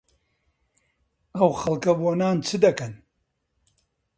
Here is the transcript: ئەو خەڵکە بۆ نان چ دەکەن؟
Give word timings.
ئەو 1.37 1.49
خەڵکە 1.61 1.93
بۆ 1.99 2.11
نان 2.19 2.37
چ 2.47 2.49
دەکەن؟ 2.65 2.93